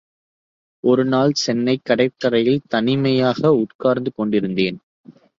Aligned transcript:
ஒரு 0.83 1.05
நாள் 1.05 1.31
சென்னைக் 1.33 1.83
கடற்கரையில் 1.83 2.61
தனிமையாக 2.67 3.51
உட்கார்ந்து 3.53 4.13
கொண்டிருந்தேன். 4.13 4.79